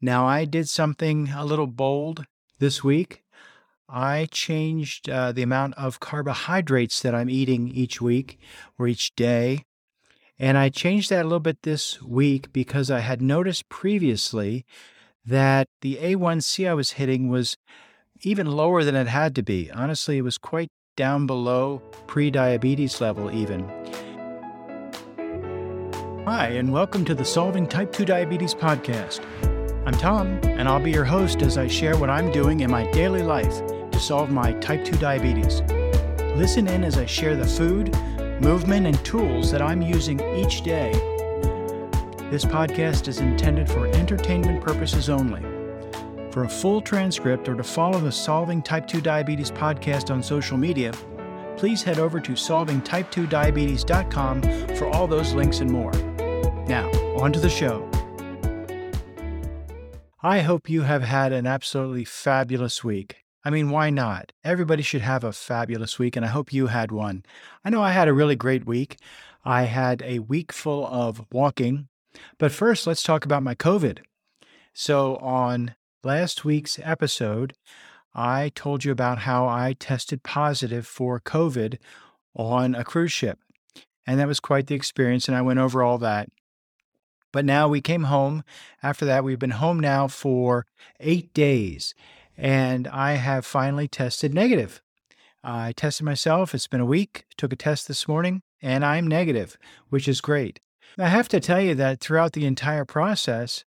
[0.00, 2.26] Now, I did something a little bold
[2.58, 3.22] this week.
[3.88, 8.38] I changed uh, the amount of carbohydrates that I'm eating each week
[8.78, 9.64] or each day.
[10.38, 14.66] And I changed that a little bit this week because I had noticed previously
[15.24, 17.56] that the A1C I was hitting was
[18.20, 19.70] even lower than it had to be.
[19.70, 23.66] Honestly, it was quite down below pre diabetes level, even.
[26.26, 29.20] Hi, and welcome to the Solving Type 2 Diabetes podcast.
[29.86, 32.90] I'm Tom, and I'll be your host as I share what I'm doing in my
[32.90, 35.62] daily life to solve my type 2 diabetes.
[36.34, 37.94] Listen in as I share the food,
[38.42, 40.90] movement, and tools that I'm using each day.
[42.32, 45.42] This podcast is intended for entertainment purposes only.
[46.32, 50.58] For a full transcript or to follow the Solving Type 2 Diabetes podcast on social
[50.58, 50.90] media,
[51.56, 54.42] please head over to solvingtype2diabetes.com
[54.74, 55.92] for all those links and more.
[56.66, 57.88] Now, on to the show.
[60.26, 63.18] I hope you have had an absolutely fabulous week.
[63.44, 64.32] I mean, why not?
[64.42, 67.22] Everybody should have a fabulous week, and I hope you had one.
[67.64, 68.98] I know I had a really great week.
[69.44, 71.86] I had a week full of walking.
[72.38, 74.00] But first, let's talk about my COVID.
[74.74, 77.52] So, on last week's episode,
[78.12, 81.78] I told you about how I tested positive for COVID
[82.34, 83.38] on a cruise ship.
[84.04, 86.30] And that was quite the experience, and I went over all that.
[87.36, 88.44] But now we came home.
[88.82, 90.64] After that, we've been home now for
[91.00, 91.92] eight days,
[92.34, 94.80] and I have finally tested negative.
[95.44, 96.54] I tested myself.
[96.54, 97.26] It's been a week.
[97.36, 99.58] Took a test this morning, and I'm negative,
[99.90, 100.60] which is great.
[100.96, 103.66] I have to tell you that throughout the entire process,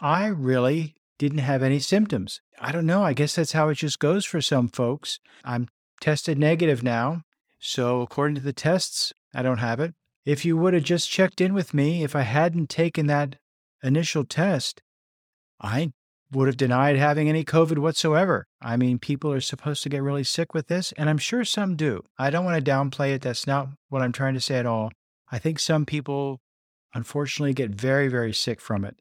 [0.00, 2.40] I really didn't have any symptoms.
[2.60, 3.04] I don't know.
[3.04, 5.20] I guess that's how it just goes for some folks.
[5.44, 5.68] I'm
[6.00, 7.22] tested negative now.
[7.60, 9.94] So, according to the tests, I don't have it.
[10.24, 13.36] If you would have just checked in with me, if I hadn't taken that
[13.82, 14.82] initial test,
[15.60, 15.92] I
[16.32, 18.46] would have denied having any COVID whatsoever.
[18.60, 21.76] I mean, people are supposed to get really sick with this, and I'm sure some
[21.76, 22.02] do.
[22.18, 23.22] I don't want to downplay it.
[23.22, 24.90] That's not what I'm trying to say at all.
[25.30, 26.40] I think some people,
[26.94, 28.96] unfortunately, get very, very sick from it.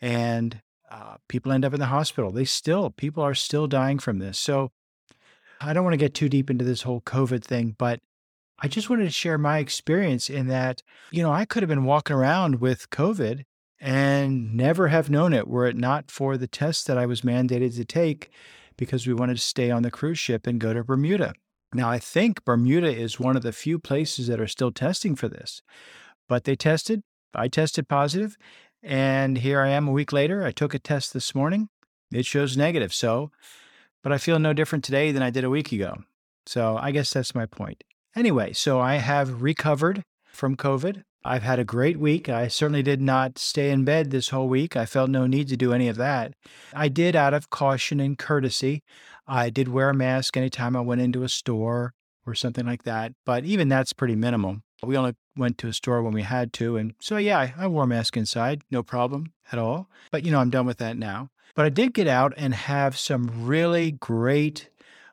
[0.00, 2.30] And uh, people end up in the hospital.
[2.30, 4.38] They still, people are still dying from this.
[4.38, 4.70] So
[5.60, 8.00] I don't want to get too deep into this whole COVID thing, but
[8.58, 11.84] I just wanted to share my experience in that, you know, I could have been
[11.84, 13.44] walking around with COVID
[13.78, 17.76] and never have known it were it not for the test that I was mandated
[17.76, 18.30] to take
[18.76, 21.34] because we wanted to stay on the cruise ship and go to Bermuda.
[21.74, 25.28] Now, I think Bermuda is one of the few places that are still testing for
[25.28, 25.62] this,
[26.28, 27.02] but they tested.
[27.34, 28.36] I tested positive,
[28.82, 30.44] and here I am a week later.
[30.44, 31.68] I took a test this morning.
[32.10, 32.94] It shows negative.
[32.94, 33.30] So,
[34.02, 35.96] but I feel no different today than I did a week ago.
[36.46, 37.84] So, I guess that's my point.
[38.16, 41.02] Anyway, so I have recovered from COVID.
[41.22, 42.30] I've had a great week.
[42.30, 44.74] I certainly did not stay in bed this whole week.
[44.74, 46.32] I felt no need to do any of that.
[46.72, 48.82] I did, out of caution and courtesy,
[49.26, 51.92] I did wear a mask anytime I went into a store
[52.24, 53.12] or something like that.
[53.26, 54.60] But even that's pretty minimal.
[54.82, 56.78] We only went to a store when we had to.
[56.78, 59.90] And so, yeah, I, wore a mask inside, no problem at all.
[60.10, 61.28] But, you know, I'm done with that now.
[61.54, 64.70] But I did get out and have some really great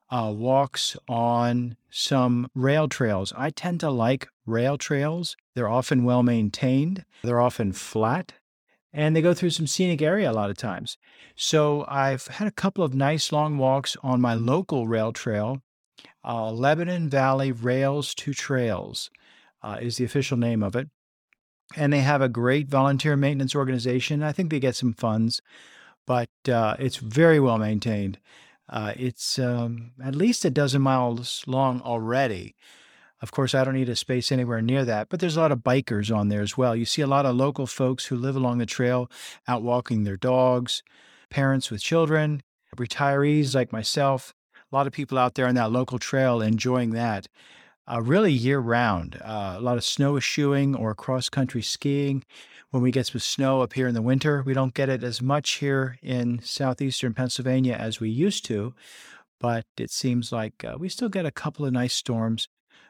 [0.09, 3.31] uh, walks on some rail trails.
[3.37, 5.37] I tend to like rail trails.
[5.53, 8.33] They're often well maintained, they're often flat,
[8.91, 10.97] and they go through some scenic area a lot of times.
[11.35, 15.61] So I've had a couple of nice long walks on my local rail trail.
[16.25, 19.11] Uh, Lebanon Valley Rails to Trails
[19.61, 20.89] uh, is the official name of it.
[21.75, 24.23] And they have a great volunteer maintenance organization.
[24.23, 25.41] I think they get some funds,
[26.07, 28.19] but uh, it's very well maintained.
[28.69, 32.56] Uh, it's um, at least a dozen miles long already.
[33.22, 35.59] Of course, I don't need a space anywhere near that, but there's a lot of
[35.59, 36.75] bikers on there as well.
[36.75, 39.09] You see a lot of local folks who live along the trail
[39.47, 40.84] out walking their dogs,
[41.29, 42.44] parents with children,
[42.75, 44.34] retirees like myself.
[44.72, 47.28] A lot of people out there on that local trail enjoying that
[47.90, 49.19] uh, really year round.
[49.24, 52.24] Uh, a lot of snowshoeing or cross country skiing
[52.73, 54.41] when we get some snow up here in the winter.
[54.44, 58.74] We don't get it as much here in southeastern Pennsylvania as we used to,
[59.39, 62.47] but it seems like uh, we still get a couple of nice storms.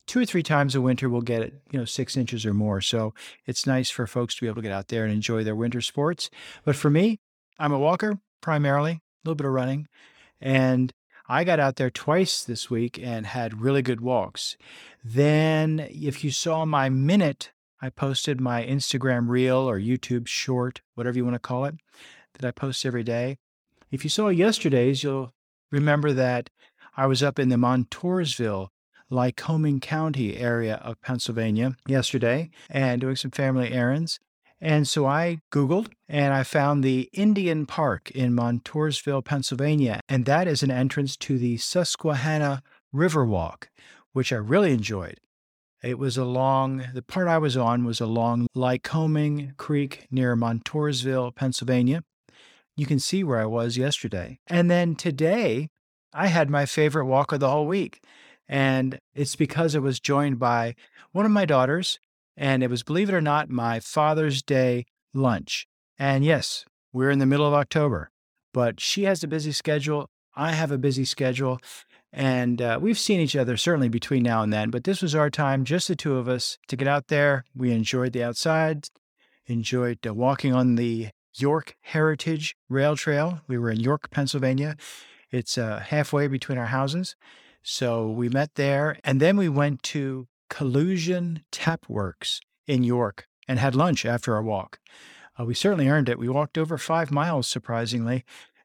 [0.07, 2.79] Two or three times a winter, we'll get it, you know, six inches or more.
[2.79, 3.13] So
[3.45, 5.81] it's nice for folks to be able to get out there and enjoy their winter
[5.81, 6.29] sports.
[6.63, 7.19] But for me,
[7.59, 9.87] I'm a walker primarily, a little bit of running,
[10.39, 10.93] and
[11.27, 14.55] I got out there twice this week and had really good walks.
[15.03, 17.51] Then, if you saw my minute
[17.83, 21.75] I posted my Instagram reel or YouTube short, whatever you want to call it,
[22.35, 23.39] that I post every day.
[23.91, 25.33] If you saw yesterday's, you'll
[25.69, 26.49] remember that
[26.95, 28.69] I was up in the Montoursville,
[29.11, 34.17] Lycoming County area of Pennsylvania yesterday and doing some family errands.
[34.61, 39.99] And so I Googled and I found the Indian Park in Montoursville, Pennsylvania.
[40.07, 42.63] And that is an entrance to the Susquehanna
[42.95, 43.65] Riverwalk,
[44.13, 45.19] which I really enjoyed.
[45.83, 52.03] It was along, the part I was on was along Lycoming Creek near Montoursville, Pennsylvania.
[52.77, 54.39] You can see where I was yesterday.
[54.47, 55.67] And then today,
[56.13, 58.01] I had my favorite walk of the whole week.
[58.47, 60.75] And it's because it was joined by
[61.11, 61.99] one of my daughters,
[62.37, 65.67] and it was, believe it or not, my Father's Day lunch.
[65.99, 66.63] And yes,
[66.93, 68.09] we're in the middle of October,
[68.53, 70.07] but she has a busy schedule.
[70.33, 71.59] I have a busy schedule.
[72.15, 75.31] And uh, we've seen each other certainly between now and then, but this was our
[75.31, 77.43] time, just the two of us, to get out there.
[77.55, 78.87] We enjoyed the outside,
[79.47, 83.41] enjoyed uh, walking on the York Heritage Rail Trail.
[83.47, 84.75] We were in York, Pennsylvania.
[85.31, 87.15] It's uh, halfway between our houses.
[87.63, 93.57] So we met there, and then we went to Collusion Tap Works in York and
[93.57, 94.79] had lunch after our walk.
[95.39, 96.19] Uh, we certainly earned it.
[96.19, 98.23] We walked over five miles, surprisingly,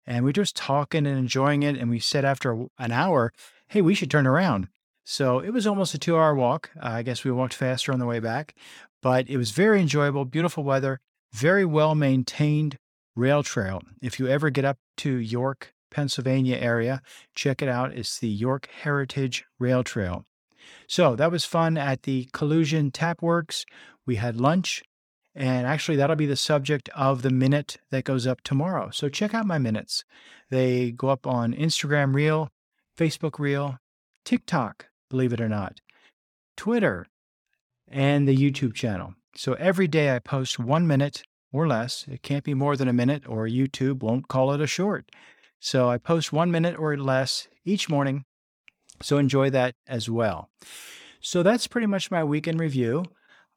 [0.09, 1.77] and we were just talking and enjoying it.
[1.77, 3.33] And we said after an hour,
[3.69, 4.69] hey, we should turn around.
[5.05, 6.71] So it was almost a two hour walk.
[6.77, 8.55] Uh, I guess we walked faster on the way back,
[9.03, 11.01] but it was very enjoyable, beautiful weather,
[11.33, 12.79] very well maintained
[13.15, 13.83] rail trail.
[14.01, 17.03] If you ever get up to York, Pennsylvania area,
[17.35, 17.93] check it out.
[17.93, 20.25] It's the York Heritage Rail Trail.
[20.87, 23.67] So that was fun at the Collusion Tap Works.
[24.07, 24.83] We had lunch,
[25.39, 28.91] and actually, that'll be the subject of the minute that goes up tomorrow.
[28.91, 30.03] So check out my minutes.
[30.51, 32.49] They go up on Instagram Reel,
[32.97, 33.79] Facebook Reel,
[34.25, 35.81] TikTok, believe it or not,
[36.57, 37.07] Twitter,
[37.87, 39.15] and the YouTube channel.
[39.37, 42.05] So every day I post one minute or less.
[42.09, 45.09] It can't be more than a minute, or YouTube won't call it a short.
[45.61, 48.25] So I post one minute or less each morning.
[49.01, 50.51] So enjoy that as well.
[51.21, 53.05] So that's pretty much my weekend review.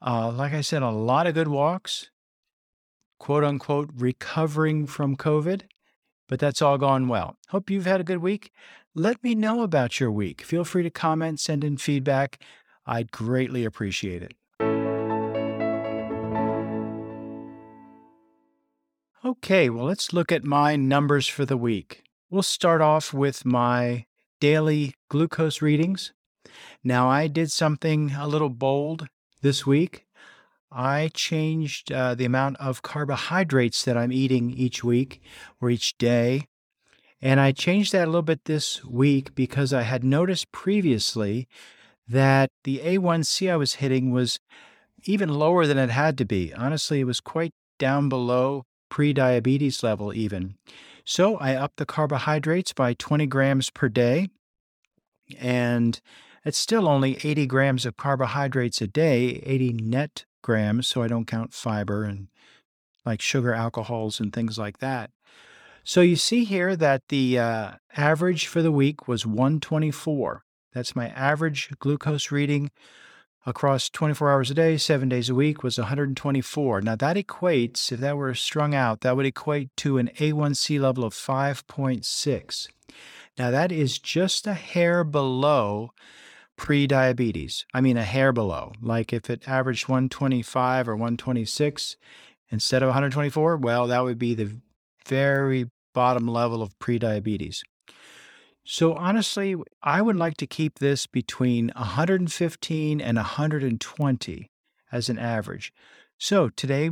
[0.04, 2.10] Uh, like I said, a lot of good walks,
[3.20, 5.64] quote unquote, recovering from COVID,
[6.28, 7.38] but that's all gone well.
[7.50, 8.52] Hope you've had a good week.
[8.96, 10.42] Let me know about your week.
[10.42, 12.42] Feel free to comment, send in feedback.
[12.86, 14.34] I'd greatly appreciate it.
[19.24, 22.04] Okay, well, let's look at my numbers for the week.
[22.32, 24.06] We'll start off with my
[24.40, 26.12] daily glucose readings.
[26.84, 29.08] Now, I did something a little bold
[29.42, 30.06] this week,
[30.72, 35.22] I changed uh, the amount of carbohydrates that I'm eating each week
[35.60, 36.48] or each day.
[37.22, 41.48] And I changed that a little bit this week because I had noticed previously
[42.08, 44.40] that the A1C I was hitting was
[45.04, 46.54] even lower than it had to be.
[46.54, 50.56] Honestly, it was quite down below pre diabetes level, even.
[51.04, 54.30] So I upped the carbohydrates by 20 grams per day.
[55.40, 56.00] And
[56.44, 61.28] it's still only 80 grams of carbohydrates a day, 80 net grams, so I don't
[61.28, 62.28] count fiber and
[63.06, 65.12] like sugar alcohols and things like that.
[65.84, 70.44] So you see here that the uh, average for the week was 124.
[70.74, 72.72] That's my average glucose reading
[73.46, 76.82] across 24 hours a day, seven days a week was 124.
[76.82, 81.04] Now that equates, if that were strung out, that would equate to an A1C level
[81.04, 82.68] of 5.6.
[83.38, 85.92] Now that is just a hair below
[86.62, 87.66] pre diabetes.
[87.74, 88.74] I mean, a hair below.
[88.82, 91.98] Like if it averaged 125 or 126
[92.52, 94.56] instead of 124, well, that would be the
[95.06, 95.66] very
[95.96, 97.64] bottom level of pre diabetes.
[98.64, 104.48] So, honestly, I would like to keep this between 115 and 120
[104.92, 105.74] as an average.
[106.20, 106.92] So, today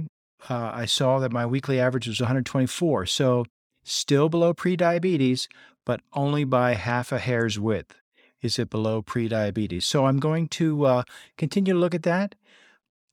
[0.49, 3.05] uh, I saw that my weekly average was 124.
[3.05, 3.45] So,
[3.83, 5.47] still below pre diabetes,
[5.85, 7.98] but only by half a hair's width
[8.41, 9.83] is it below prediabetes?
[9.83, 11.03] So I'm going to uh,
[11.37, 12.35] continue to look at that.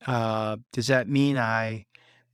[0.05, 1.85] Uh, does that mean I,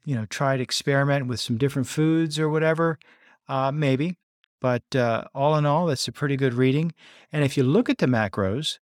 [0.05, 2.99] you know, try to experiment with some different foods or whatever?
[3.47, 4.17] Uh, maybe.
[4.61, 6.93] But uh, all in all, that's a pretty good reading.
[7.31, 8.79] And if you look at the macros,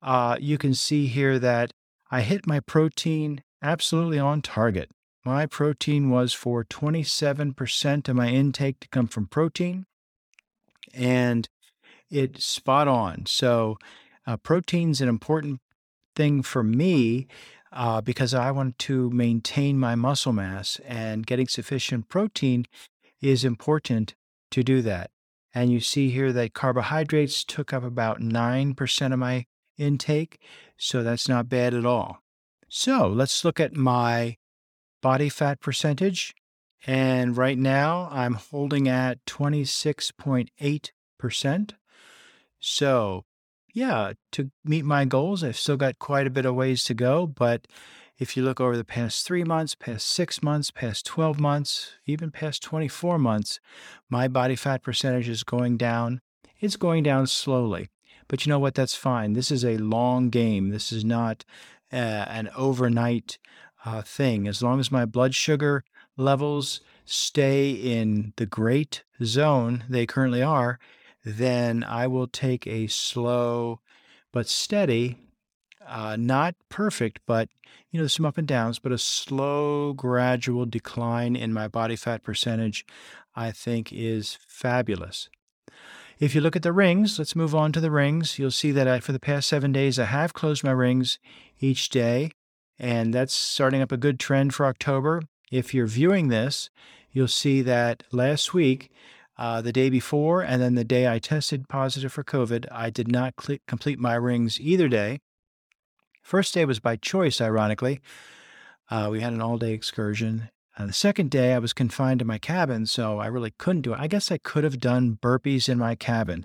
[0.00, 1.72] uh, you can see here that
[2.10, 4.90] I hit my protein absolutely on target.
[5.24, 9.86] My protein was for 27% of my intake to come from protein.
[10.92, 11.48] And
[12.10, 13.26] it spot on.
[13.26, 13.78] So,
[14.26, 15.60] uh, protein's an important
[16.14, 17.26] thing for me
[17.72, 22.66] uh, because I want to maintain my muscle mass, and getting sufficient protein
[23.20, 24.14] is important
[24.52, 25.10] to do that.
[25.52, 29.46] And you see here that carbohydrates took up about 9% of my
[29.76, 30.40] intake,
[30.76, 32.20] so that's not bad at all.
[32.68, 34.36] So let's look at my
[35.02, 36.34] body fat percentage.
[36.86, 41.72] And right now I'm holding at 26.8%.
[42.66, 43.26] So,
[43.74, 47.26] yeah, to meet my goals, I've still got quite a bit of ways to go,
[47.26, 47.66] but
[48.16, 52.30] If you look over the past three months, past six months, past 12 months, even
[52.30, 53.58] past 24 months,
[54.08, 56.20] my body fat percentage is going down.
[56.60, 57.88] It's going down slowly.
[58.28, 58.74] But you know what?
[58.74, 59.32] That's fine.
[59.32, 60.70] This is a long game.
[60.70, 61.44] This is not
[61.92, 63.38] uh, an overnight
[63.84, 64.46] uh, thing.
[64.46, 65.84] As long as my blood sugar
[66.16, 70.78] levels stay in the great zone they currently are,
[71.24, 73.80] then I will take a slow
[74.32, 75.18] but steady
[75.86, 77.48] uh, not perfect, but
[77.90, 82.22] you know, some up and downs, but a slow, gradual decline in my body fat
[82.22, 82.84] percentage,
[83.36, 85.28] I think is fabulous.
[86.18, 88.38] If you look at the rings, let's move on to the rings.
[88.38, 91.18] You'll see that I, for the past seven days, I have closed my rings
[91.60, 92.30] each day,
[92.78, 95.22] and that's starting up a good trend for October.
[95.50, 96.70] If you're viewing this,
[97.12, 98.90] you'll see that last week,
[99.36, 103.10] uh, the day before, and then the day I tested positive for COVID, I did
[103.10, 105.20] not cl- complete my rings either day.
[106.22, 108.00] First day was by choice, ironically.
[108.90, 110.50] Uh, we had an all day excursion.
[110.76, 113.92] Uh, the second day, I was confined to my cabin, so I really couldn't do
[113.92, 114.00] it.
[114.00, 116.44] I guess I could have done burpees in my cabin.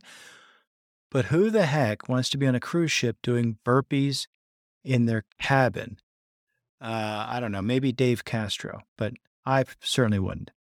[1.12, 4.28] But who the heck wants to be on a cruise ship doing burpees
[4.84, 5.98] in their cabin?
[6.82, 9.14] Uh, I don't know, maybe Dave Castro, but
[9.46, 10.52] I certainly wouldn't.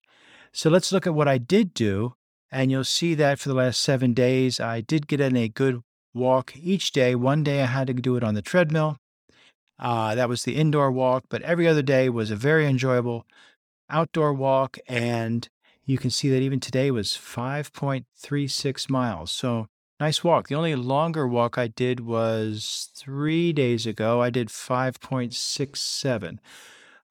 [0.51, 2.15] So let's look at what I did do,
[2.51, 5.82] and you'll see that for the last seven days, I did get in a good
[6.13, 7.15] walk each day.
[7.15, 8.98] One day I had to do it on the treadmill,
[9.79, 13.25] uh, that was the indoor walk, but every other day was a very enjoyable
[13.89, 14.77] outdoor walk.
[14.88, 15.48] And
[15.86, 19.32] you can see that even today was 5.36 miles.
[19.32, 19.68] So
[20.00, 20.50] nice walk.
[20.50, 24.22] The only longer walk I did was three days ago.
[24.22, 26.38] I did 5.67.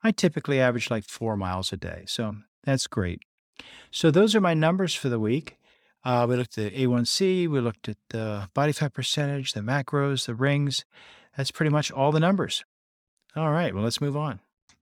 [0.05, 2.05] I typically average like four miles a day.
[2.07, 3.23] So that's great.
[3.91, 5.57] So those are my numbers for the week.
[6.05, 10.35] Uh, we looked at A1C, we looked at the body fat percentage, the macros, the
[10.35, 10.85] rings.
[11.37, 12.65] That's pretty much all the numbers.
[13.37, 14.41] All right, well, let's move on.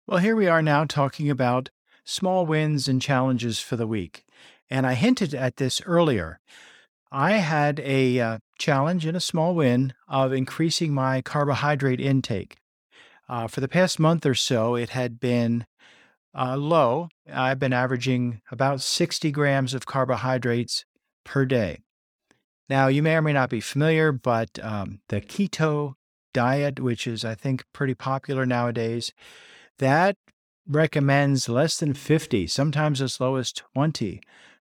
[0.07, 1.71] Well, here we are now talking about
[2.05, 4.25] small wins and challenges for the week.
[4.69, 6.41] And I hinted at this earlier.
[7.11, 12.57] I had a uh, challenge and a small win of increasing my carbohydrate intake.
[13.29, 15.67] Uh, for the past month or so, it had been
[16.37, 17.09] uh, low.
[17.33, 20.85] I've been averaging about 60 grams of carbohydrates
[21.25, 21.79] per day.
[22.69, 25.95] Now, you may or may not be familiar, but um, the keto
[26.33, 29.13] diet, which is, I think, pretty popular nowadays,
[29.79, 30.17] that
[30.67, 34.21] recommends less than 50, sometimes as low as 20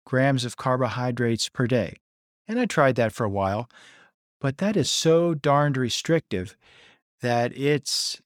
[0.05, 1.97] grams of carbohydrates per day.
[2.47, 3.69] And I tried that for a while,
[4.39, 6.55] but that is so darned restrictive
[7.21, 8.21] that it's,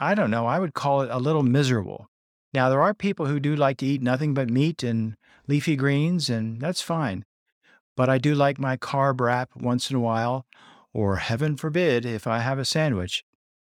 [0.00, 2.08] I don't know, I would call it a little miserable.
[2.54, 6.30] Now, there are people who do like to eat nothing but meat and leafy greens,
[6.30, 7.24] and that's fine.
[7.96, 10.46] But I do like my carb wrap once in a while
[10.92, 13.24] or heaven forbid if I have a sandwich.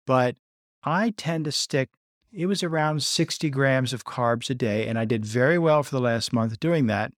[0.05, 0.35] But
[0.83, 1.89] I tend to stick,
[2.31, 5.91] it was around 60 grams of carbs a day, and I did very well for
[5.91, 7.11] the last month doing that.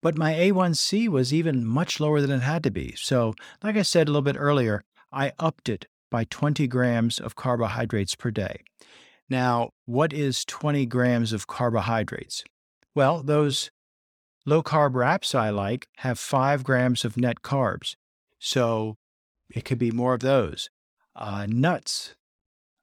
[0.00, 2.94] But my A1C was even much lower than it had to be.
[2.96, 7.36] So, like I said a little bit earlier, I upped it by 20 grams of
[7.36, 8.62] carbohydrates per day.
[9.28, 12.44] Now, what is 20 grams of carbohydrates?
[12.94, 13.70] Well, those
[14.44, 17.94] low carb wraps I like have 5 grams of net carbs.
[18.38, 18.96] So
[19.50, 20.68] it could be more of those.
[21.14, 22.14] Uh, nuts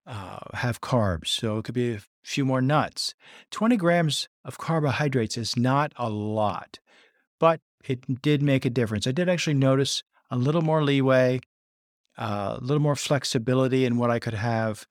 [0.06, 3.14] uh, have carbs, so it could be a few more nuts.
[3.52, 6.80] 20 grams of carbohydrates is not a lot,
[7.40, 9.06] but it did make a difference.
[9.06, 11.42] I did actually notice a little more leeway,
[12.18, 14.86] uh, a little more flexibility in what I could have,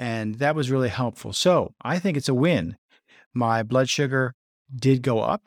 [0.00, 1.34] and that was really helpful.
[1.34, 2.78] So I think it's a win.
[3.34, 4.34] My blood sugar
[4.74, 5.42] did go up.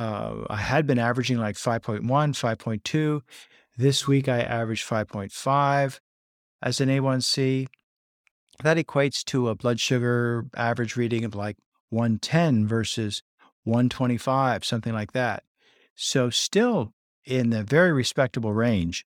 [0.00, 3.20] Uh, I had been averaging like 5.1, 5.2.
[3.78, 6.00] This week I averaged 5.5
[6.60, 7.68] as an A1C.
[8.64, 11.56] That equates to a blood sugar average reading of like
[11.90, 13.22] 110 versus
[13.62, 15.44] 125, something like that.
[15.94, 16.92] So, still
[17.24, 19.04] in the very respectable range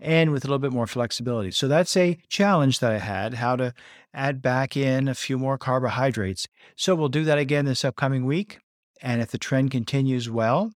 [0.00, 1.50] and with a little bit more flexibility.
[1.50, 3.74] So, that's a challenge that I had how to
[4.12, 6.46] add back in a few more carbohydrates.
[6.76, 8.58] So, we'll do that again this upcoming week.
[9.02, 10.72] And if the trend continues well,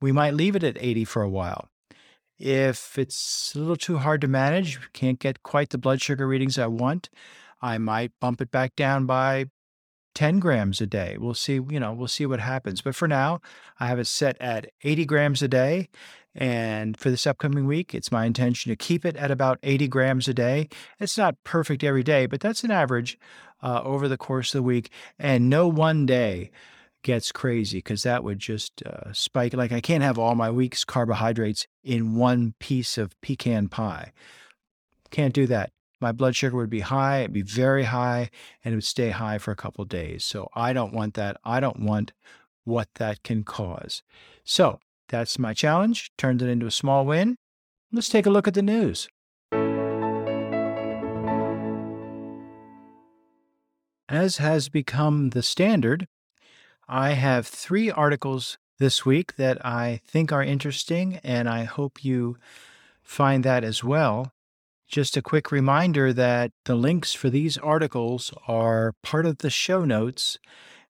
[0.00, 1.68] we might leave it at 80 for a while.
[2.38, 6.58] If it's a little too hard to manage, can't get quite the blood sugar readings
[6.58, 7.10] I want,
[7.60, 9.46] I might bump it back down by
[10.14, 11.16] 10 grams a day.
[11.18, 12.82] We'll see, you know, we'll see what happens.
[12.82, 13.40] But for now,
[13.78, 15.88] I have it set at 80 grams a day.
[16.34, 20.28] And for this upcoming week, it's my intention to keep it at about 80 grams
[20.28, 20.68] a day.
[20.98, 23.18] It's not perfect every day, but that's an average
[23.62, 24.90] uh, over the course of the week.
[25.18, 26.50] And no one day
[27.02, 29.54] gets crazy because that would just uh, spike.
[29.54, 34.12] Like I can't have all my week's carbohydrates in one piece of pecan pie.
[35.10, 35.72] Can't do that.
[36.00, 38.30] My blood sugar would be high, it'd be very high,
[38.64, 40.24] and it would stay high for a couple days.
[40.24, 41.36] So I don't want that.
[41.44, 42.12] I don't want
[42.64, 44.02] what that can cause.
[44.44, 46.10] So that's my challenge.
[46.16, 47.36] Turned it into a small win.
[47.92, 49.08] Let's take a look at the news.
[54.08, 56.08] As has become the standard,
[56.88, 62.36] I have three articles this week that I think are interesting, and I hope you
[63.02, 64.32] find that as well.
[64.90, 69.84] Just a quick reminder that the links for these articles are part of the show
[69.84, 70.36] notes,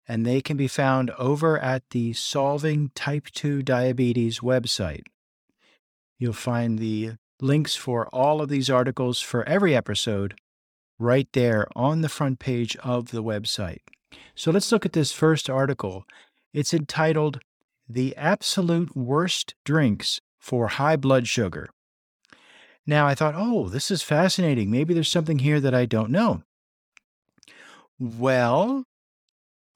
[0.09, 5.02] and they can be found over at the Solving Type 2 Diabetes website.
[6.19, 10.35] You'll find the links for all of these articles for every episode
[10.99, 13.80] right there on the front page of the website.
[14.35, 16.04] So let's look at this first article.
[16.54, 17.40] It's entitled
[17.87, 21.69] The Absolute Worst Drinks for High Blood Sugar.
[22.90, 24.68] Now I thought, oh, this is fascinating.
[24.68, 26.42] Maybe there's something here that I don't know.
[28.00, 28.82] Well,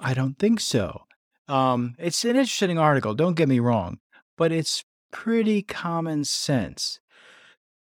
[0.01, 1.03] I don't think so.
[1.47, 3.99] Um, it's an interesting article, don't get me wrong,
[4.37, 6.99] but it's pretty common sense.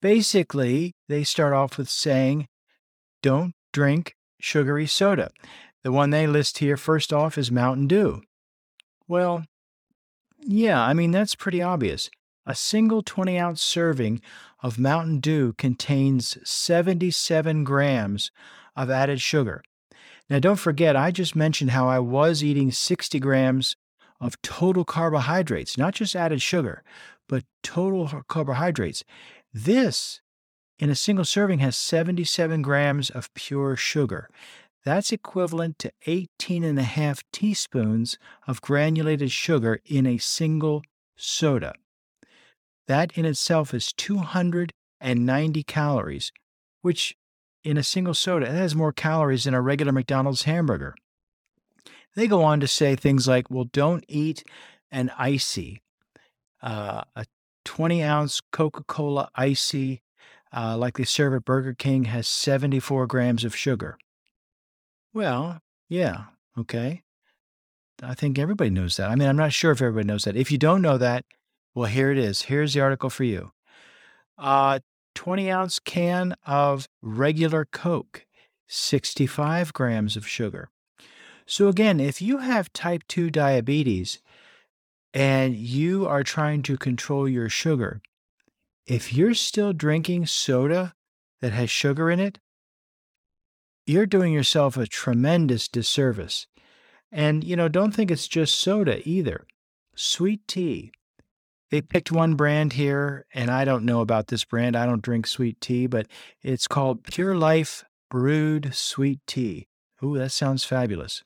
[0.02, 2.48] Basically, they start off with saying
[3.22, 5.32] don't drink sugary soda.
[5.84, 8.22] The one they list here first off is Mountain Dew.
[9.10, 9.44] Well,
[10.40, 12.10] yeah, I mean, that's pretty obvious.
[12.46, 14.22] A single 20 ounce serving
[14.62, 18.32] of Mountain Dew contains 77 grams
[18.76, 19.64] of added sugar.
[20.30, 23.76] Now, don't forget, I just mentioned how I was eating 60 grams
[24.20, 26.84] of total carbohydrates, not just added sugar,
[27.30, 29.04] but total carbohydrates.
[29.54, 30.22] This
[30.80, 34.30] in a single serving has 77 grams of pure sugar.
[34.84, 40.84] That's equivalent to 18 and a half teaspoons of granulated sugar in a single
[41.16, 41.74] soda.
[42.88, 46.32] That in itself is 290 calories,
[46.82, 47.16] which
[47.64, 50.96] in a single soda that has more calories than a regular McDonald's hamburger.
[52.16, 54.44] They go on to say things like, well, don't eat
[54.92, 55.82] an ICEE.
[56.62, 57.26] Uh, a
[57.66, 60.02] 20 ounce Coca Cola ICEE
[60.56, 63.98] uh, like they serve at Burger King, has 74 grams of sugar.
[65.14, 66.26] Well, yeah,
[66.58, 67.04] okay.
[68.02, 69.10] I think everybody knows that.
[69.10, 70.36] I mean, I'm not sure if everybody knows that.
[70.36, 71.26] If you don't know that,
[71.78, 72.42] well, here it is.
[72.42, 73.52] Here's the article for you.
[74.36, 74.80] Uh,
[75.14, 78.26] 20 ounce can of regular Coke,
[78.66, 80.72] 65 grams of sugar.
[81.46, 84.24] So, again, if you have type 2 diabetes
[85.14, 88.02] and you are trying to control your sugar,
[88.88, 90.96] if you're still drinking soda
[91.42, 92.40] that has sugar in it,
[93.86, 96.48] you're doing yourself a tremendous disservice.
[97.12, 99.46] And, you know, don't think it's just soda either.
[99.96, 100.92] Sweet tea.
[101.70, 104.76] They picked one brand here, and I don't know about this brand.
[104.76, 106.08] I don't drink sweet tea, but
[106.42, 109.68] it's called Pure Leaf Brewed Sweet Tea.
[110.04, 111.24] Ooh, that sounds fabulous.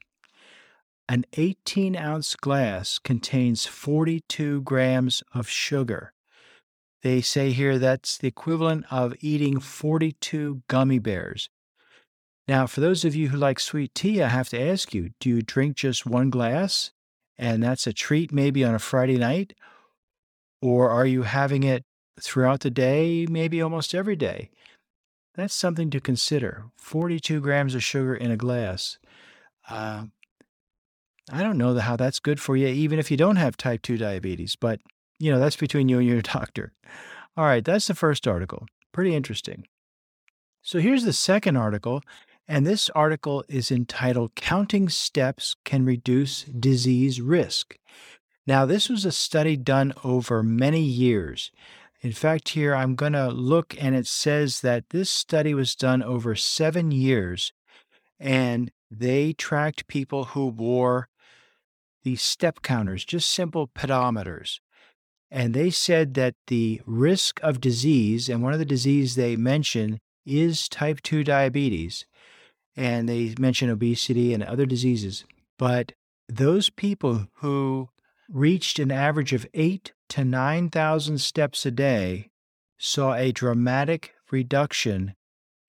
[1.08, 6.14] An 18 ounce glass contains 42 grams of sugar.
[7.04, 11.50] They say here that's the equivalent of eating 42 gummy bears.
[12.48, 15.30] Now, for those of you who like sweet tea, I have to ask you do
[15.30, 16.92] you drink just one glass
[17.38, 19.54] and that's a treat maybe on a Friday night?
[20.62, 21.84] Or are you having it
[22.20, 24.50] throughout the day, maybe almost every day?
[25.36, 26.66] That's something to consider.
[26.78, 29.00] 42 grams of sugar in a glass.
[29.70, 30.06] Uh,
[31.32, 33.98] I don't know how that's good for you, even if you don't have type 2
[33.98, 34.82] diabetes, but
[35.20, 36.74] you know, that's between you and your doctor.
[37.38, 38.66] All right, that's the first article.
[38.92, 39.66] Pretty interesting.
[40.62, 42.02] So here's the second article,
[42.48, 47.78] and this article is entitled Counting Steps Can Reduce Disease Risk.
[48.52, 51.52] Now, this was a study done over many years.
[52.02, 56.04] In fact, here I'm going to look, and it says that this study was done
[56.04, 57.54] over seven years,
[58.20, 61.08] and they tracked people who wore
[62.04, 64.60] these step counters, just simple pedometers.
[65.32, 70.02] And they said that the risk of disease, and one of the diseases they mention
[70.26, 72.06] is type 2 diabetes,
[72.76, 75.24] and they mention obesity and other diseases.
[75.58, 75.94] But
[76.28, 77.88] those people who
[78.32, 82.30] reached an average of eight to 9,000 steps a day
[82.78, 85.14] saw a dramatic reduction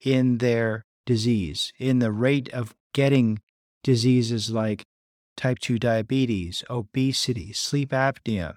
[0.01, 3.41] in their disease, in the rate of getting
[3.83, 4.85] diseases like
[5.37, 8.55] type 2 diabetes, obesity, sleep apnea,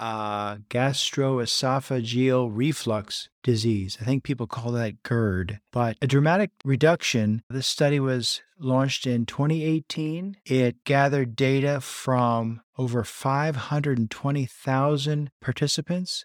[0.00, 3.98] uh, gastroesophageal reflux disease.
[4.00, 5.60] I think people call that GERD.
[5.70, 7.42] But a dramatic reduction.
[7.50, 10.38] This study was launched in 2018.
[10.46, 16.24] It gathered data from over 520,000 participants.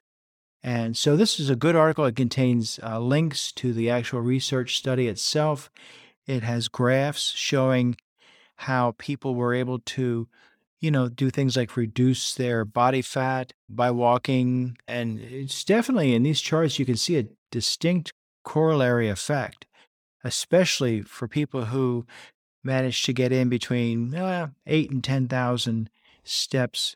[0.63, 2.05] And so this is a good article.
[2.05, 5.69] It contains uh, links to the actual research study itself.
[6.25, 7.97] It has graphs showing
[8.55, 10.29] how people were able to,
[10.79, 14.77] you know, do things like reduce their body fat by walking.
[14.87, 19.65] And it's definitely in these charts, you can see a distinct corollary effect,
[20.23, 22.05] especially for people who
[22.63, 25.89] manage to get in between uh, eight and 10,000
[26.23, 26.95] steps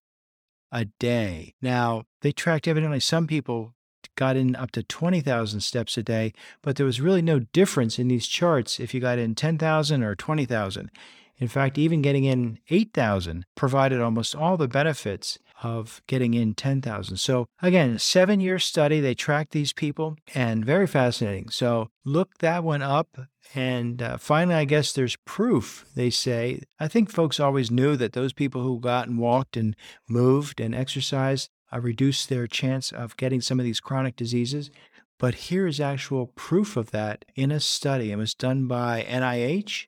[0.72, 1.54] a day.
[1.62, 3.74] Now, they tracked evidently some people
[4.16, 8.08] got in up to 20,000 steps a day, but there was really no difference in
[8.08, 10.92] these charts if you got in 10,000 or 20,000.
[11.40, 17.18] In fact, even getting in 8,000 provided almost all the benefits of getting in 10,000.
[17.18, 21.50] So, again, seven year study, they tracked these people and very fascinating.
[21.50, 23.18] So, look that one up.
[23.56, 26.62] And uh, finally, I guess there's proof, they say.
[26.80, 29.76] I think folks always knew that those people who got and walked and
[30.08, 34.70] moved and exercised uh, reduced their chance of getting some of these chronic diseases.
[35.18, 38.12] But here is actual proof of that in a study.
[38.12, 39.88] It was done by NIH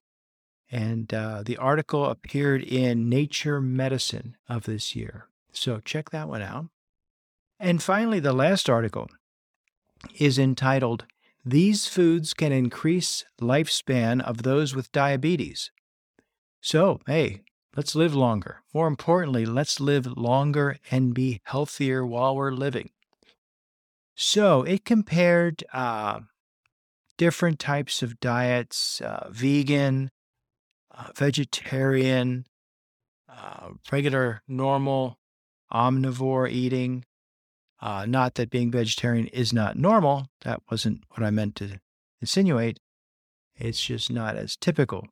[0.72, 5.28] and uh, the article appeared in Nature Medicine of this year.
[5.52, 6.68] So check that one out.
[7.60, 9.10] And finally, the last article
[10.18, 11.06] is entitled
[11.46, 15.72] These Foods Can Increase Lifespan of Those with Diabetes.
[16.62, 17.42] So, hey,
[17.76, 18.62] let's live longer.
[18.74, 22.92] More importantly, let's live longer and be healthier while we're living.
[24.16, 26.22] So it compared uh,
[27.18, 30.12] different types of diets uh, vegan,
[30.96, 32.46] uh, vegetarian,
[33.30, 35.18] uh, regular, normal,
[35.72, 37.06] omnivore eating.
[37.82, 40.28] Uh, not that being vegetarian is not normal.
[40.42, 41.80] That wasn't what I meant to
[42.20, 42.80] insinuate.
[43.56, 45.08] It's just not as typical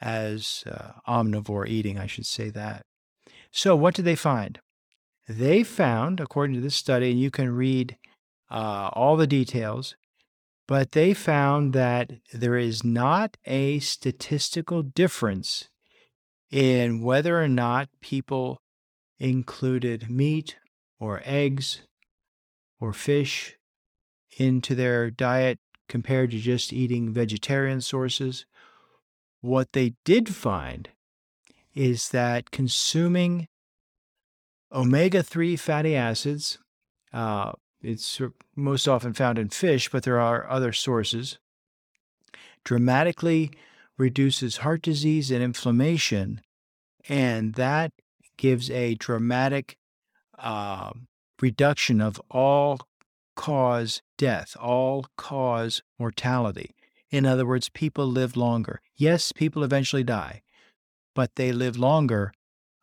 [0.00, 2.82] as uh, omnivore eating, I should say that.
[3.50, 4.60] So, what did they find?
[5.28, 7.96] They found, according to this study, and you can read
[8.50, 9.96] uh, all the details,
[10.68, 15.68] but they found that there is not a statistical difference
[16.50, 18.60] in whether or not people
[19.18, 20.56] included meat
[20.98, 21.82] or eggs
[22.80, 23.56] or fish
[24.38, 28.44] into their diet compared to just eating vegetarian sources.
[29.40, 30.88] What they did find
[31.74, 33.48] is that consuming
[34.72, 36.58] omega 3 fatty acids,
[37.12, 37.52] uh,
[37.86, 38.20] it's
[38.56, 41.38] most often found in fish, but there are other sources.
[42.64, 43.52] Dramatically
[43.96, 46.40] reduces heart disease and inflammation,
[47.08, 47.92] and that
[48.36, 49.76] gives a dramatic
[50.38, 50.90] uh,
[51.40, 52.80] reduction of all
[53.36, 56.74] cause death, all cause mortality.
[57.10, 58.80] In other words, people live longer.
[58.96, 60.42] Yes, people eventually die,
[61.14, 62.32] but they live longer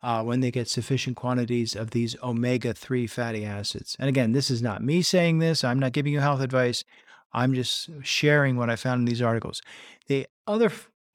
[0.04, 3.96] uh, when they get sufficient quantities of these omega 3 fatty acids.
[3.98, 6.84] And again, this is not me saying this, I'm not giving you health advice.
[7.32, 9.62] I'm just sharing what I found in these articles.
[10.06, 10.70] The other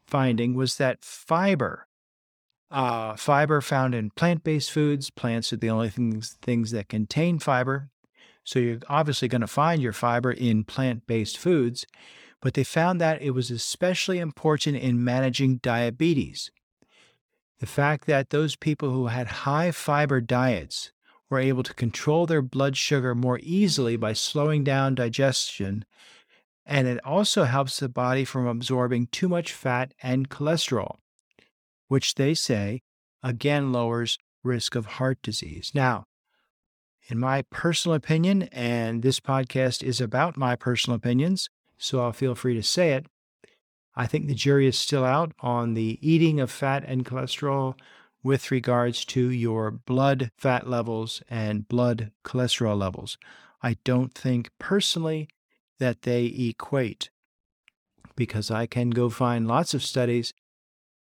[0.08, 1.86] finding was that fiber,
[2.72, 7.38] uh, fiber found in plant based foods, plants are the only things, things that contain
[7.38, 7.92] fiber.
[8.44, 11.86] So you're obviously going to find your fiber in plant based foods,
[12.42, 16.50] but they found that it was especially important in managing diabetes.
[17.60, 20.92] The fact that those people who had high fiber diets
[21.30, 25.86] were able to control their blood sugar more easily by slowing down digestion.
[26.66, 30.98] And it also helps the body from absorbing too much fat and cholesterol,
[31.88, 32.82] which they say
[33.22, 35.72] again lowers risk of heart disease.
[35.74, 36.06] Now,
[37.10, 42.36] in my personal opinion, and this podcast is about my personal opinions, so I'll feel
[42.36, 43.08] free to say it.
[44.00, 47.78] I think the jury is still out on the eating of fat and cholesterol
[48.24, 53.18] with regards to your blood fat levels and blood cholesterol levels.
[53.62, 55.28] I don't think personally
[55.80, 57.10] that they equate
[58.16, 60.34] because I can go find lots of studies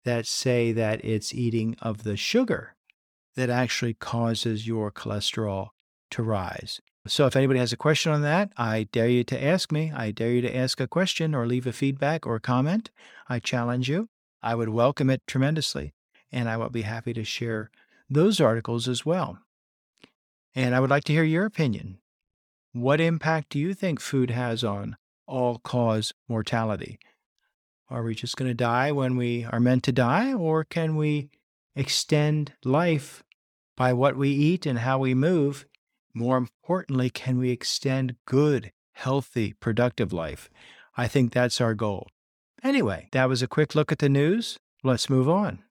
[0.05, 2.75] that say that it's eating of the sugar
[3.37, 5.69] that actually causes your cholesterol
[6.11, 6.81] to rise.
[7.07, 9.91] So if anybody has a question on that, I dare you to ask me.
[9.95, 12.91] I dare you to ask a question or leave a feedback or comment.
[13.29, 14.09] I challenge you.
[14.43, 15.95] I would welcome it tremendously.
[16.31, 17.71] And I will be happy to share
[18.09, 19.39] those articles as well.
[20.55, 21.99] And I would like to hear your opinion.
[22.73, 26.99] What impact do you think food has on all cause mortality?
[27.89, 31.31] Are we just going to die when we are meant to die, or can we
[31.75, 33.25] extend life
[33.77, 35.67] by what we eat and how we move
[36.15, 40.51] more importantly, can we extend good, healthy, productive life?
[40.97, 42.09] I think that's our goal.
[42.63, 44.59] Anyway, that was a quick look at the news.
[44.83, 45.63] Let's move on.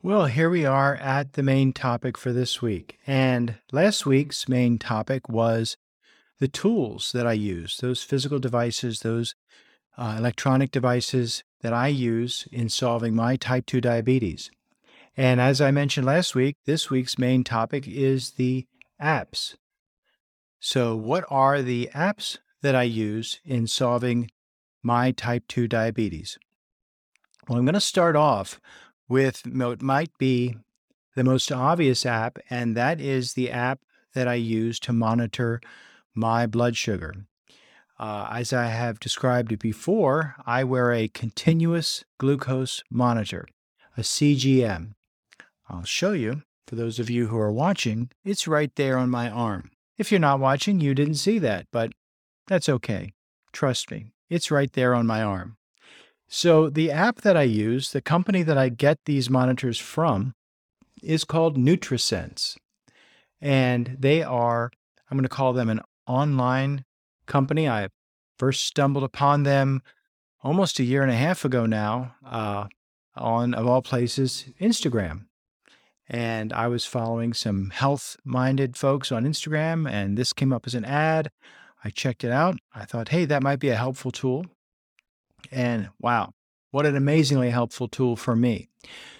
[0.00, 2.98] Well, here we are at the main topic for this week.
[3.06, 5.76] And last week's main topic was
[6.38, 9.34] the tools that I use, those physical devices, those
[9.98, 14.50] uh, electronic devices that I use in solving my type 2 diabetes.
[15.18, 18.68] And as I mentioned last week, this week's main topic is the
[19.02, 19.56] apps.
[20.60, 24.30] So, what are the apps that I use in solving
[24.80, 26.38] my type 2 diabetes?
[27.48, 28.60] Well, I'm going to start off
[29.08, 30.54] with what might be
[31.16, 33.80] the most obvious app, and that is the app
[34.14, 35.60] that I use to monitor
[36.14, 37.26] my blood sugar.
[37.98, 43.48] Uh, as I have described it before, I wear a continuous glucose monitor,
[43.96, 44.94] a CGM.
[45.68, 46.42] I'll show you.
[46.66, 49.70] For those of you who are watching, it's right there on my arm.
[49.96, 51.92] If you're not watching, you didn't see that, but
[52.46, 53.12] that's okay.
[53.52, 55.56] Trust me, it's right there on my arm.
[56.28, 60.34] So, the app that I use, the company that I get these monitors from,
[61.02, 62.58] is called NutriSense.
[63.40, 64.70] And they are,
[65.10, 66.84] I'm going to call them an online
[67.24, 67.66] company.
[67.66, 67.88] I
[68.38, 69.80] first stumbled upon them
[70.42, 72.66] almost a year and a half ago now uh,
[73.16, 75.27] on, of all places, Instagram.
[76.08, 80.74] And I was following some health minded folks on Instagram, and this came up as
[80.74, 81.30] an ad.
[81.84, 82.58] I checked it out.
[82.74, 84.46] I thought, hey, that might be a helpful tool.
[85.50, 86.32] And wow,
[86.70, 88.68] what an amazingly helpful tool for me.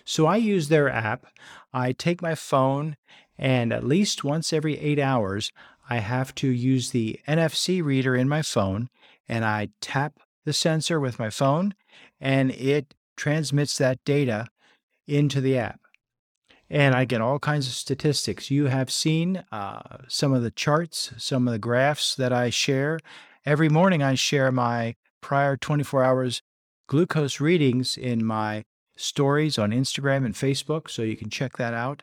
[0.05, 1.27] So I use their app.
[1.73, 2.97] I take my phone,
[3.37, 5.53] and at least once every eight hours,
[5.91, 8.89] I have to use the NFC reader in my phone,
[9.29, 11.75] and I tap the sensor with my phone,
[12.21, 14.47] and it transmits that data
[15.07, 15.81] into the app.
[16.71, 18.51] And I get all kinds of statistics.
[18.51, 23.01] You have seen uh, some of the charts, some of the graphs that I share.
[23.47, 26.43] Every morning, I share my prior 24 hours
[26.87, 28.65] glucose readings in my
[28.97, 32.03] stories on Instagram and Facebook, so you can check that out.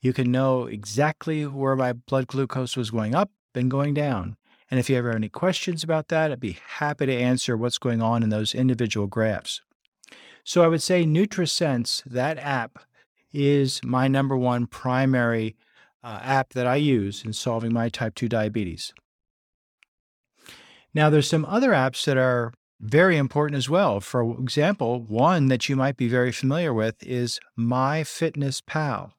[0.00, 4.36] You can know exactly where my blood glucose was going up and going down.
[4.70, 7.78] And if you ever have any questions about that, I'd be happy to answer what's
[7.78, 9.62] going on in those individual graphs.
[10.44, 12.78] So I would say NutriSense, that app,
[13.36, 15.54] is my number one primary
[16.02, 18.94] uh, app that I use in solving my type 2 diabetes.
[20.94, 24.00] Now, there's some other apps that are very important as well.
[24.00, 29.12] For example, one that you might be very familiar with is MyFitnessPal.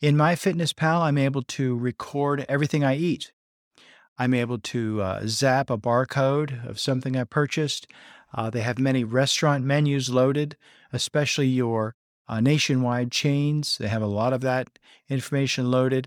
[0.00, 3.32] In MyFitnessPal, I'm able to record everything I eat.
[4.18, 7.86] I'm able to uh, zap a barcode of something I purchased.
[8.34, 10.56] Uh, they have many restaurant menus loaded,
[10.92, 11.94] especially your
[12.30, 13.76] uh, nationwide chains.
[13.76, 16.06] They have a lot of that information loaded.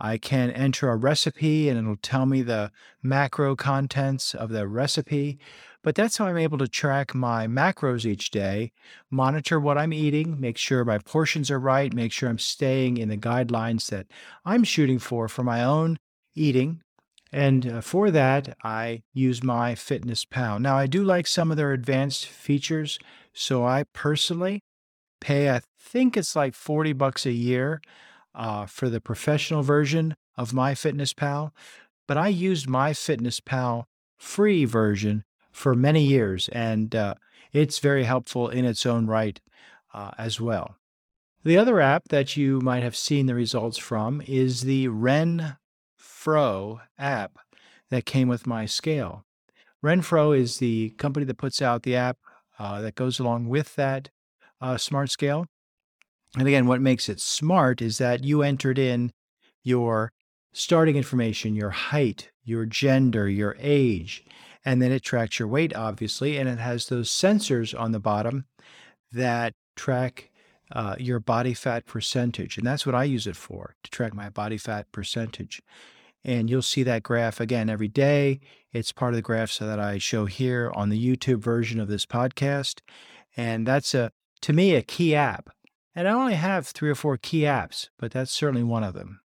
[0.00, 5.38] I can enter a recipe and it'll tell me the macro contents of the recipe.
[5.84, 8.72] But that's how I'm able to track my macros each day,
[9.10, 13.10] monitor what I'm eating, make sure my portions are right, make sure I'm staying in
[13.10, 14.06] the guidelines that
[14.44, 15.98] I'm shooting for for my own
[16.34, 16.80] eating.
[17.30, 20.60] And uh, for that, I use MyFitnessPal.
[20.60, 22.98] Now, I do like some of their advanced features.
[23.32, 24.62] So I personally
[25.22, 27.80] pay, I think it's like 40 bucks a year
[28.34, 31.52] uh, for the professional version of MyFitnessPal.
[32.08, 33.84] But I used MyFitnessPal
[34.18, 37.14] free version for many years, and uh,
[37.52, 39.40] it's very helpful in its own right
[39.94, 40.76] uh, as well.
[41.44, 47.38] The other app that you might have seen the results from is the Renpho app
[47.90, 49.24] that came with my scale.
[49.84, 52.18] Renpho is the company that puts out the app
[52.58, 54.10] uh, that goes along with that
[54.62, 55.46] uh, smart scale.
[56.38, 59.12] And again, what makes it smart is that you entered in
[59.62, 60.12] your
[60.54, 64.24] starting information, your height, your gender, your age,
[64.64, 68.46] and then it tracks your weight, obviously, and it has those sensors on the bottom
[69.12, 70.30] that track
[70.70, 72.56] uh, your body fat percentage.
[72.56, 75.60] And that's what I use it for to track my body fat percentage.
[76.24, 78.40] And you'll see that graph again every day.
[78.72, 82.06] It's part of the graphs that I show here on the YouTube version of this
[82.06, 82.80] podcast.
[83.36, 85.50] And that's a, to me, a key app.
[85.94, 89.20] And I only have three or four key apps, but that's certainly one of them.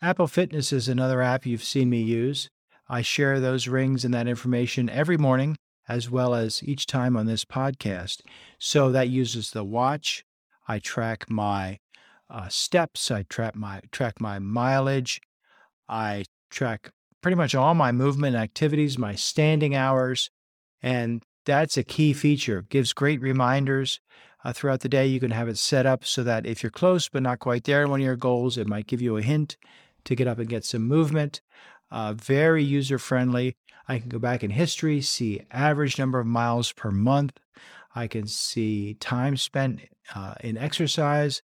[0.00, 2.48] Apple Fitness is another app you've seen me use.
[2.88, 5.56] I share those rings and that information every morning,
[5.88, 8.20] as well as each time on this podcast.
[8.58, 10.24] So that uses the watch.
[10.68, 11.78] I track my
[12.30, 13.10] uh, steps.
[13.10, 15.20] I track my track my mileage.
[15.88, 16.90] I track
[17.22, 20.30] pretty much all my movement activities, my standing hours,
[20.82, 22.58] and that's a key feature.
[22.58, 24.00] It gives great reminders
[24.44, 25.06] uh, throughout the day.
[25.06, 27.82] You can have it set up so that if you're close but not quite there
[27.82, 29.56] in one of your goals, it might give you a hint
[30.04, 31.40] to get up and get some movement.
[31.90, 33.56] Uh, very user friendly.
[33.88, 37.38] I can go back in history, see average number of miles per month.
[37.94, 39.80] I can see time spent
[40.14, 41.42] uh, in exercise.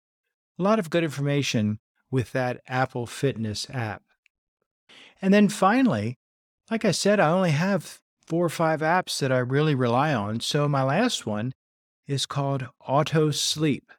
[0.57, 4.01] A lot of good information with that Apple Fitness app.
[5.21, 6.17] And then finally,
[6.69, 10.39] like I said, I only have four or five apps that I really rely on.
[10.39, 11.53] So my last one
[12.11, 13.91] is called Auto Sleep.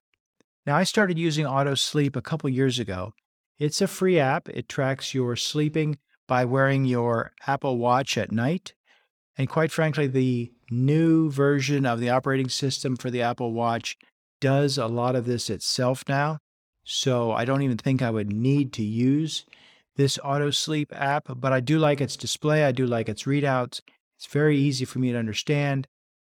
[0.67, 3.15] Now, I started using Auto Sleep a couple years ago.
[3.59, 4.49] It's a free app.
[4.49, 5.99] It tracks your sleeping
[6.29, 8.75] by wearing your Apple Watch at night.
[9.37, 13.97] And quite frankly, the new version of the operating system for the Apple Watch
[14.41, 16.39] does a lot of this itself now.
[16.85, 19.47] So I don't even think I would need to use
[19.97, 22.65] this Auto Sleep app, but I do like its display.
[22.65, 23.81] I do like its readouts.
[24.17, 25.87] It's very easy for me to understand.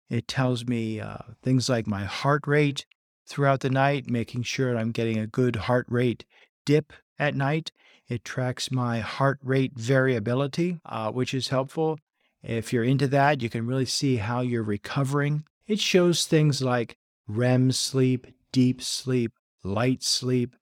[0.08, 2.84] It tells me uh, things like my heart rate
[3.26, 6.24] throughout the night, making sure I'm getting a good heart rate
[6.64, 7.72] dip at night.
[8.08, 11.98] It tracks my heart rate variability, uh, which is helpful.
[12.42, 15.44] If you're into that, you can really see how you're recovering.
[15.66, 16.96] It shows things like
[17.28, 20.56] REM sleep, deep sleep, light sleep.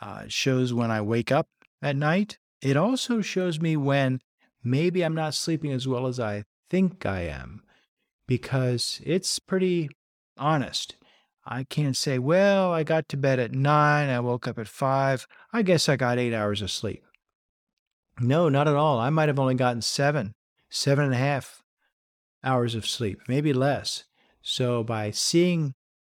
[0.00, 1.46] Uh, shows when I wake up
[1.80, 2.38] at night.
[2.60, 4.20] It also shows me when
[4.64, 7.62] maybe I'm not sleeping as well as I think I am
[8.32, 9.90] because it's pretty
[10.38, 10.96] honest.
[11.44, 15.26] I can't say, well, I got to bed at nine, I woke up at five.
[15.52, 17.04] I guess I got eight hours of sleep.
[18.20, 18.98] No, not at all.
[18.98, 20.32] I might have only gotten seven
[20.70, 21.62] seven and a half
[22.42, 24.04] hours of sleep, maybe less.
[24.40, 25.74] So by seeing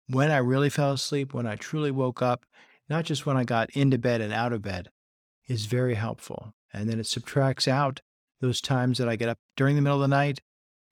[0.10, 2.46] when I really fell asleep, when I truly woke up,
[2.90, 4.90] not just when I got into bed and out of bed,
[5.48, 6.56] is very helpful.
[6.74, 8.02] And then it subtracts out
[8.42, 10.40] those times that I get up during the middle of the night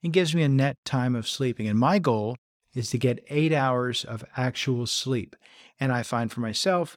[0.06, 1.66] and gives me a net time of sleeping.
[1.66, 2.36] And my goal
[2.74, 5.34] is to get eight hours of actual sleep.
[5.80, 6.96] And I find for myself,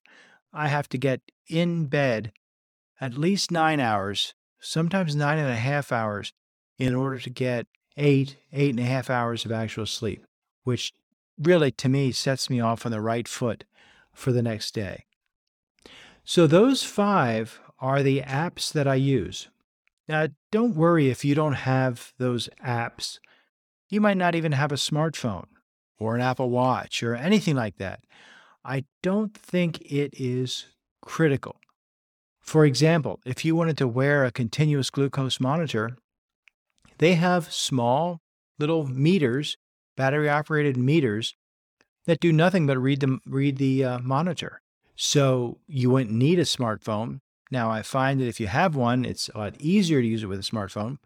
[0.53, 2.31] I have to get in bed
[3.01, 6.33] at least nine hours, sometimes nine and a half hours
[6.77, 7.65] in order to get
[7.97, 10.23] eight, eight and a half hours of actual sleep,
[10.63, 10.93] which
[11.39, 13.63] really to me sets me off on the right foot
[14.13, 15.05] for the next day.
[16.23, 19.47] So, those five are the apps that I use.
[20.09, 23.19] Now, don't worry if you don't have those apps.
[23.89, 25.45] You might not even have a smartphone
[25.99, 27.99] or an Apple Watch or anything like that.
[28.65, 30.65] I don't think it is
[31.03, 31.57] critical.
[32.41, 35.95] For example, if you wanted to wear a continuous glucose monitor,
[36.97, 38.19] they have small
[38.57, 39.57] little meters,
[39.95, 41.35] battery operated meters
[42.07, 44.59] that do nothing but read the read the uh, monitor.
[44.95, 47.19] So you wouldn't need a smartphone.
[47.51, 50.27] Now I find that if you have one, it's a lot easier to use it
[50.27, 50.97] with a smartphone,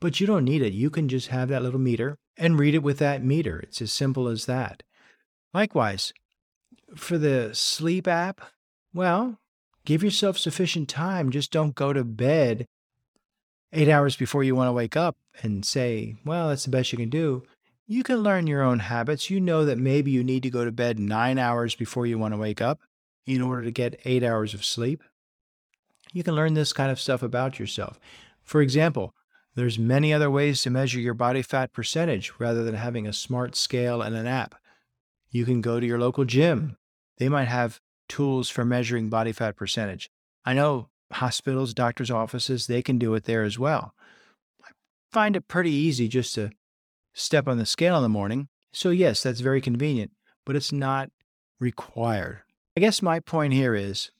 [0.00, 0.72] but you don't need it.
[0.72, 3.60] You can just have that little meter and read it with that meter.
[3.60, 4.82] It's as simple as that.
[5.52, 6.12] Likewise,
[6.96, 8.40] for the sleep app,
[8.92, 9.38] well,
[9.84, 11.30] give yourself sufficient time.
[11.30, 12.66] Just don't go to bed
[13.72, 16.98] eight hours before you want to wake up and say, well, that's the best you
[16.98, 17.42] can do,
[17.86, 19.28] you can learn your own habits.
[19.30, 22.32] You know that maybe you need to go to bed nine hours before you want
[22.32, 22.80] to wake up
[23.26, 25.02] in order to get eight hours of sleep.
[26.14, 27.98] You can learn this kind of stuff about yourself.
[28.44, 29.12] For example,
[29.56, 33.56] there's many other ways to measure your body fat percentage rather than having a smart
[33.56, 34.54] scale and an app.
[35.30, 36.76] You can go to your local gym.
[37.18, 40.08] They might have tools for measuring body fat percentage.
[40.44, 43.92] I know hospitals, doctors' offices, they can do it there as well.
[44.64, 44.70] I
[45.10, 46.50] find it pretty easy just to
[47.12, 48.48] step on the scale in the morning.
[48.72, 50.12] So, yes, that's very convenient,
[50.46, 51.10] but it's not
[51.58, 52.42] required.
[52.76, 54.12] I guess my point here is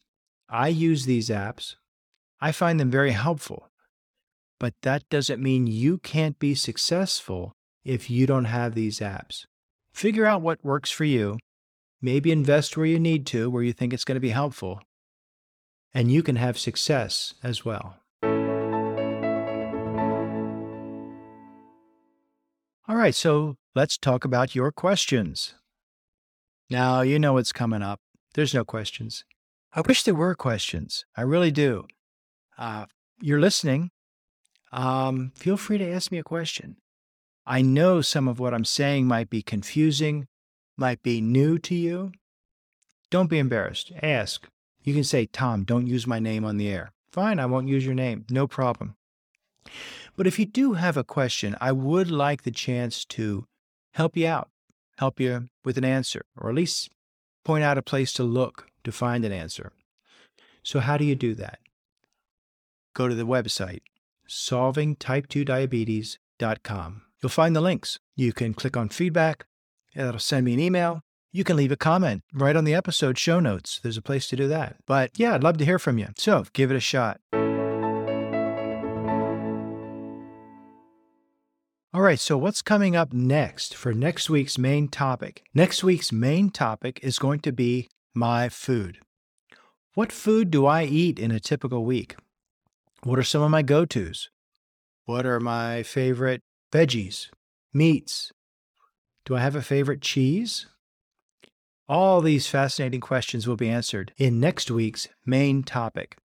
[0.49, 1.77] I use these apps,
[2.45, 3.71] I find them very helpful,
[4.61, 7.55] but that doesn't mean you can't be successful
[7.87, 9.47] if you don't have these apps.
[9.95, 11.39] Figure out what works for you,
[12.03, 14.83] maybe invest where you need to, where you think it's going to be helpful,
[15.95, 17.97] and you can have success as well.
[22.87, 25.55] All right, so let's talk about your questions.
[26.69, 28.01] Now, you know what's coming up.
[28.35, 29.25] There's no questions.
[29.73, 31.07] I wish there were questions.
[31.17, 31.87] I really do.
[32.59, 32.87] Uh,
[33.21, 33.91] you're listening.
[34.73, 36.77] Um, feel free to ask me a question.
[37.47, 40.27] I know some of what I'm saying might be confusing,
[40.77, 42.13] might be new to you.
[43.11, 43.93] Don't be embarrassed.
[44.03, 44.49] Ask.
[44.83, 46.93] You can say, Tom, don't use my name on the air.
[47.11, 48.25] Fine, I won't use your name.
[48.31, 48.97] No problem.
[50.17, 53.47] But if you do have a question, I would like the chance to
[53.93, 54.51] help you out,
[54.99, 56.91] help you with an answer, or at least
[57.45, 59.73] point out a place to look to find an answer.
[60.63, 61.59] So, how do you do that?
[62.95, 63.83] Go to the website,
[64.29, 67.03] solvingtype2diabetes.com.
[67.23, 67.99] You'll find the links.
[68.17, 69.47] You can click on feedback,
[69.95, 71.01] that'll send me an email,
[71.33, 73.81] you can leave a comment right on the episode show notes.
[73.83, 74.77] There's a place to do that.
[74.87, 76.11] But yeah, I'd love to hear from you.
[76.17, 77.19] So give it a shot.
[81.93, 85.43] All right, so what's coming up next for next week's main topic?
[85.53, 89.01] Next week's main topic is going to be my food.
[89.95, 92.15] What food do I eat in a typical week?
[93.05, 94.31] What are some of my go tos?
[95.05, 96.41] What are my favorite
[96.73, 97.29] veggies,
[97.71, 98.33] meats?
[99.27, 100.67] Do I have a favorite cheese?
[101.87, 106.17] All these fascinating questions will be answered in next week's main topic.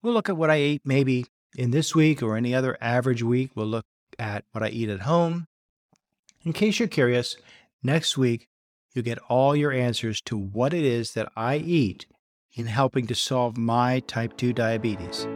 [0.00, 3.50] We'll look at what I ate maybe in this week or any other average week.
[3.56, 5.46] We'll look at what I eat at home.
[6.44, 7.36] In case you're curious,
[7.82, 8.46] next week
[8.92, 12.06] you'll get all your answers to what it is that I eat
[12.52, 15.26] in helping to solve my type 2 diabetes.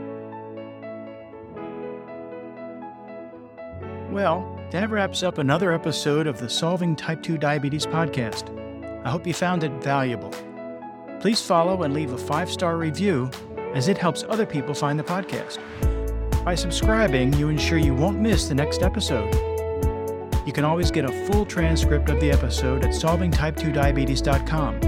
[4.11, 8.49] Well, that wraps up another episode of the Solving Type 2 Diabetes podcast.
[9.05, 10.33] I hope you found it valuable.
[11.21, 13.31] Please follow and leave a five star review
[13.75, 15.59] as it helps other people find the podcast.
[16.43, 19.35] By subscribing, you ensure you won't miss the next episode.
[20.47, 24.81] You can always get a full transcript of the episode at solvingtype2diabetes.com.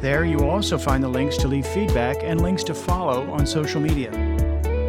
[0.00, 3.46] There, you will also find the links to leave feedback and links to follow on
[3.46, 4.10] social media.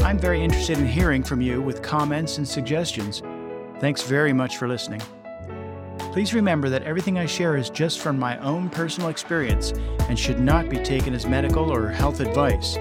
[0.01, 3.21] I'm very interested in hearing from you with comments and suggestions.
[3.79, 5.01] Thanks very much for listening.
[6.13, 9.73] Please remember that everything I share is just from my own personal experience
[10.07, 12.77] and should not be taken as medical or health advice.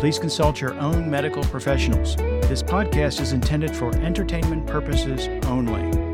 [0.00, 2.16] Please consult your own medical professionals.
[2.16, 6.07] This podcast is intended for entertainment purposes only.